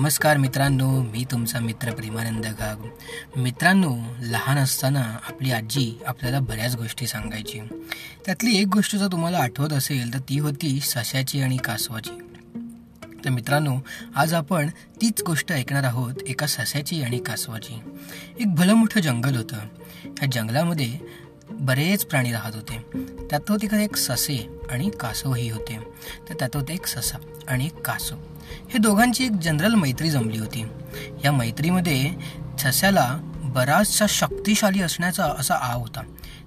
[0.00, 2.86] नमस्कार मित्रांनो मी तुमचा मित्र प्रेमानंद घाग.
[3.38, 7.60] मित्रांनो लहान असताना आपली आजी आपल्याला बऱ्याच गोष्टी सांगायची.
[8.26, 12.18] त्यातली एक गोष्ट जर तुम्हाला आठवत असेल तर ती होती सशाची आणि कासवाची.
[13.24, 13.76] तर मित्रांनो
[14.16, 14.68] आज आपण
[15.00, 17.78] तीच गोष्ट ऐकणार आहोत एका सस्याची आणि कासवाची.
[18.40, 19.56] एक भलं मोठं जंगल होतं.
[20.04, 20.98] ह्या जंगलामध्ये
[21.50, 22.82] बरेच प्राणी राहत होते.
[23.30, 25.78] त्यात तिकडे एक ससे आणि कासवही होते.
[26.28, 28.14] तर त्यात होते एक ससा आणि एक कासव
[28.70, 30.66] हे दोघांची एक जनरल मैत्री जमली होती.
[31.24, 32.10] या मैत्रीमध्ये
[32.58, 36.00] सस्याला बराचसा शक्तिशाली असण्याचा असा आव होता.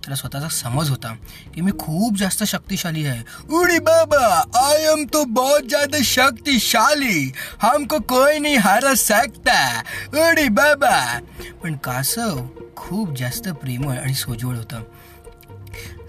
[0.03, 1.15] त्याला स्वतःचा समज होता
[1.53, 3.53] की मी खूप जास्त शक्तिशाली आहे.
[3.53, 7.31] उडी बाबा आय एम तो बहुत ज्यादा शक्तिशाली.
[7.59, 9.81] हमको कोई नहीं हारा सकता.
[10.07, 11.19] उडी बाबा.
[11.63, 12.45] पण कासव
[12.75, 14.83] खूप जास्त प्रेमळ आणि सोजवळ होतं.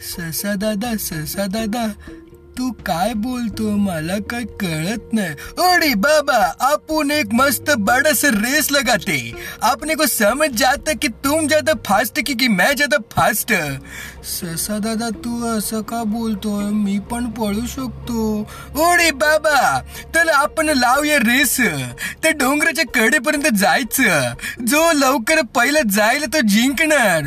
[0.05, 1.87] ससा दादा ससा दादा
[2.59, 5.29] तू काय बोलतो मला काय कळत नाही.
[5.63, 9.33] अरे बाबा आपण एक मस्त बड़ा रेस लगाते.
[9.63, 13.53] आपने को समझ जाता कि तुम ज्यादा फास्ट की कि मैं ज्यादा फास्ट?
[14.25, 16.65] ससा दादा तू असं का बोलतोय?
[16.65, 18.49] मी पण पळू शकतो.
[18.77, 19.81] ओरे बाबा
[20.15, 21.57] तर आपण लावूया रेस.
[22.23, 24.35] त्या डोंगराच्या कडेपर्यंत जायचं.
[24.67, 27.23] जो लवकर पहिलं जायला तो जिंकणार.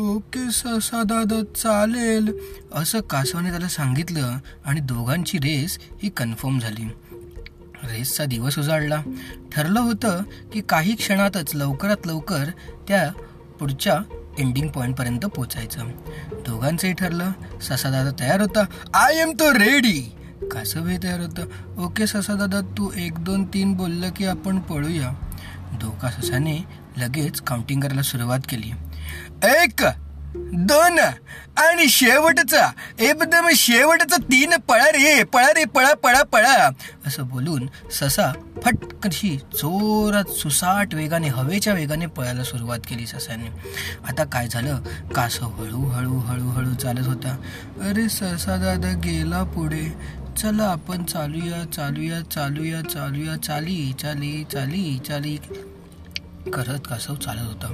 [0.00, 2.32] ओके ससा दादा चालेल.
[2.72, 6.88] असं कासवाने त्याला सांगितलं आणि दोघांची रेस ही कन्फर्म झाली.
[7.84, 9.02] रेसचा दिवस उजाडला.
[9.52, 10.22] ठरलं होतं
[10.52, 12.44] की काही क्षणातच लवकरात लवकर
[12.88, 13.12] त्या
[13.60, 13.98] पुढच्या
[14.38, 15.88] एंडिंग पॉईंटपर्यंत पोचायचं.
[16.32, 17.30] दोघांचंही ठरलं.
[17.62, 18.64] ससा दादा तयार होता.
[18.94, 21.46] आय एम तो रेडी कासवही तयार होतं.
[21.78, 25.12] ओके ससा दादा तू एक दोन तीन बोललं की आपण पळूया.
[25.72, 28.70] दोघा ससाने लगेच काउंटिंग करायला सुरुवात केली.
[29.44, 29.84] एक
[30.54, 30.98] दोन
[31.56, 32.70] आणि शेवटचा.
[32.98, 36.70] एकदम शेवटचा तीन पळा रे पळा रे पळा पळा पळा.
[37.06, 38.32] असं बोलून ससा
[38.64, 43.46] फटकशी जोरात सुसाट वेगाने हवेच्या वेगाने पळायला सुरुवात केली ससाने.
[44.08, 44.76] आता काय झालं?
[45.14, 47.36] कासव हळूहळू हळूहळू चालत होता.
[47.80, 49.94] अरे ससा दादा गेला पुढे.
[50.36, 53.36] चला आपण चालूया चालूया चालूया चालूया.
[53.36, 55.38] चाली चाली चाली चाली.
[56.50, 57.72] करत कासव चालत होता.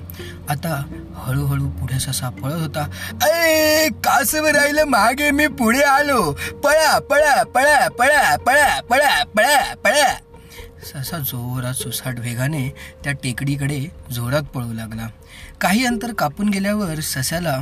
[0.48, 2.82] आता हळूहळू पुढे ससा पळत होता.
[3.12, 6.32] अरे कासव राहिलं मागे मी पुढे आलो.
[6.64, 10.14] पळा पळा पळा पळा पळा पळा पळा पळा.
[10.82, 12.68] ससा जोरात सुसाट वेगाने
[13.04, 15.08] त्या टेकडीकडे जोरात पळू लागला.
[15.60, 17.58] काही अंतर कापून गेल्यावर सस्याला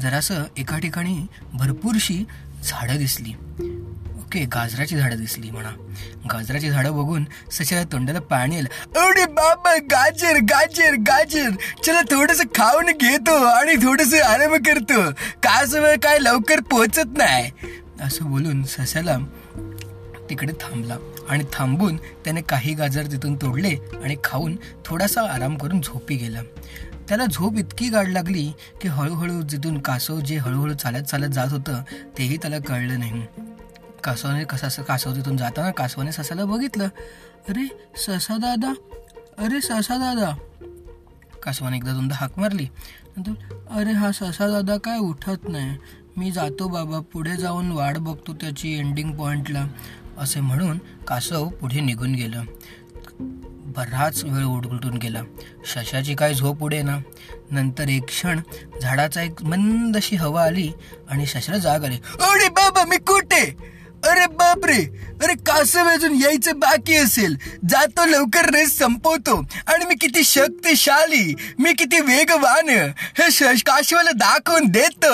[0.00, 2.24] जरासं एका ठिकाणी भरपूरशी
[2.64, 3.32] झाडं दिसली.
[4.28, 5.70] ओके गाजराची झाडं दिसली म्हणा.
[6.32, 9.00] गाजराची झाडं बघून सच्याला तोंडाला पाणी आलं.
[9.00, 11.50] अरे बाबा गाजर गाजर गाजर.
[11.84, 15.10] चला थोडस खाऊन घेतो आणि थोडस आराम करतो.
[15.42, 17.50] कास काय लवकर पोचत नाही.
[18.00, 19.18] असं बोलून सस्याला
[20.30, 20.96] तिकडे थांबला
[21.28, 23.74] आणि थांबून त्याने काही गाजर तिथून तोडले
[24.04, 26.42] आणि खाऊन थोडासा आराम करून झोपी गेला.
[27.08, 31.82] त्याला झोप इतकी गाड लागली की हळूहळू जिथून कासव जे हळूहळू चालत चालत जात होतं
[32.18, 33.22] तेही त्याला कळलं नाही.
[34.04, 36.88] कासवाने कसा कासव तिथून जाताना कासवाने ससाला बघितलं.
[37.48, 37.66] अरे
[37.96, 38.72] ससा दादा
[39.38, 40.34] अरे ससा दादा.
[41.42, 42.68] कासवाने एकदा दोनदा हाक मारली.
[43.16, 45.76] नंतर अरे हा ससा दादा काय उठत नाही.
[46.16, 49.66] मी जातो बाबा पुढे जाऊन वाट बघतो त्याची एंडिंग पॉइंटला
[50.18, 50.78] असे म्हणून
[51.08, 52.44] कासव पुढे निघून गेलं.
[53.76, 55.22] बराच वेळ उलटून गेला.
[55.66, 56.98] शशाची काय झोप उडे ना.
[57.50, 58.40] नंतर एक क्षण
[58.82, 60.72] झाडाचा एक मंदशी हवा आली
[61.08, 61.96] आणि शशाला जाग आली.
[62.20, 63.77] अरे बाबा मी कुठे?
[64.06, 65.08] अरे बापरे!
[65.22, 67.36] अरे कासव अजून यायचं बाकी असेल.
[67.68, 69.46] जातो लवकर रेस संपवतो.
[69.66, 75.06] आणि मी किती शक्तिशाली मी किती वेगवान हे काशवाला दाखवून देत.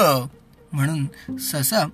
[0.72, 1.86] म्हणून ससा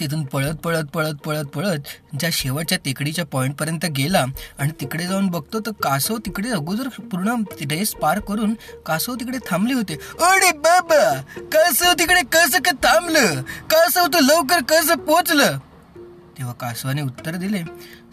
[0.00, 1.78] तिथून पळत पळत पळत पळत पळत
[2.20, 4.24] ज्या शेवटच्या टेकडीच्या पर्यंत गेला
[4.58, 7.34] आणि तिकडे जाऊन बघतो तर कासव तिकडे अगोदर पूर्ण
[7.70, 8.54] रेस पार करून
[8.86, 9.94] कासव तिकडे थांबले होते.
[10.20, 11.20] अरे बाबा!
[11.40, 13.42] कासव तिकडे कसं का थांबलं?
[13.42, 15.58] कासव तू लवकर कसं पोचलं?
[16.40, 17.62] तेव्हा कासवाने उत्तर दिले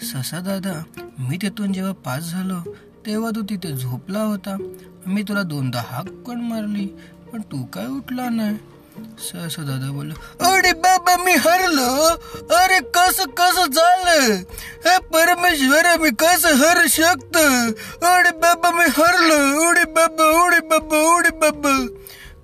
[0.03, 0.73] ससा दादा
[1.19, 2.59] मी तिथून जेव्हा पास झालो
[3.05, 4.57] तेव्हा तू तिथे झोपला होता.
[5.07, 6.85] मी तुला दोनदा हाक पण मारली
[7.31, 8.57] पण तू काय उठला नाही?
[9.19, 11.87] ससा दादा बोल अरे बाबा मी हरलो.
[12.55, 14.35] अरे कस कस झालं?
[14.85, 17.37] हे परमेश्वर मी कस हर शकत?
[18.03, 19.39] अरे बाबा मी हरलो.
[19.69, 21.77] उडे बाबा उडे बाबा उडे बाबा.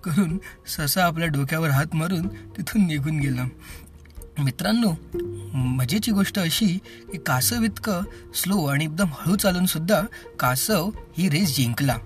[0.04, 0.38] करून
[0.68, 3.44] ससा आपल्या डोक्यावर हात मारून तिथून निघून गेला.
[4.40, 4.92] मित्रांनो
[5.54, 6.78] मजेची गोष्ट अशी
[7.12, 8.02] की कासव इतकं
[8.36, 10.02] स्लो आणि एकदम हळू चालून सुद्धा
[10.40, 11.98] कासव ही रेस जिंकला.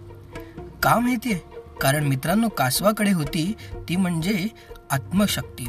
[0.83, 1.41] का माहिती आहे
[1.81, 3.53] कारण मित्रांनो कासवाकडे होती
[3.89, 4.47] ती म्हणजे
[4.91, 5.68] आत्मशक्ती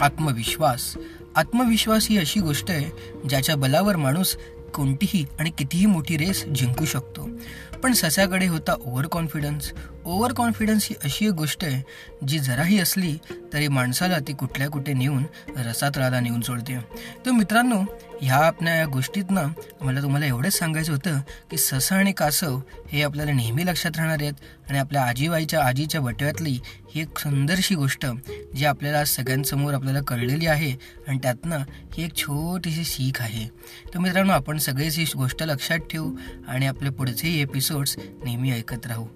[0.00, 0.96] आत्मविश्वास.
[1.36, 2.90] आत्मविश्वास ही अशी गोष्ट आहे
[3.28, 4.36] ज्याच्या बलावर माणूस
[4.74, 7.28] कोणतीही आणि कितीही मोठी रेस जिंकू शकतो.
[7.82, 9.72] पण सस्याकडे होता ओव्हर कॉन्फिडन्स
[10.04, 11.82] ओव्हर कॉन्फिडन्स ही अशी एक गोष्ट आहे
[12.28, 13.18] जी जराही असली
[13.52, 15.24] तरी माणसाला ती कुठल्या कुठे नेऊन
[15.56, 16.78] रसातळाला नेऊन सोडते.
[17.26, 17.82] तर मित्रांनो
[18.22, 19.48] ह्या आपल्या या गोष्टीतनं
[19.80, 21.20] मला तुम्हाला एवढंच सांगायचं होतं
[21.50, 24.32] की ससा आणि कासव हे आपल्याला नेहमी लक्षात राहणार आहेत
[24.68, 26.60] आणि आपल्या आजीबाईच्या आजीच्या बटव्यातली
[26.94, 28.06] ही एक सुंदरशी गोष्ट
[28.56, 30.72] जी आपल्याला सगळ्यांसमोर आपल्याला कळलेली आहे
[31.08, 31.58] आणि त्यातनं
[31.94, 33.48] ही एक छोटीशी सीख आहे.
[33.94, 36.16] तर मित्रांनो आपण सगळेच ही गोष्ट लक्षात ठेवू
[36.48, 39.06] आणि आपले पुढचेही एपिसोड्स नेहमी ऐकत राहू.